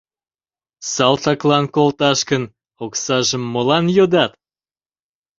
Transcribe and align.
—Салтаклан 0.93 1.65
колташ 1.75 2.19
гын, 2.29 2.43
оксажым 2.83 3.43
молан 3.53 3.85
йодат? 3.97 4.31